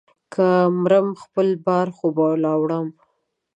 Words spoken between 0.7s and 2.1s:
مرم، خپل بار خو